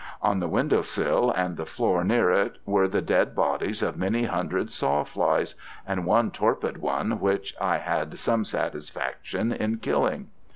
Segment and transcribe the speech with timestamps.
[0.23, 4.23] On the window sill and the floor near it were the dead bodies of many
[4.23, 5.53] hundred sawflies,
[5.85, 10.29] and one torpid one which I had some satisfaction in killing.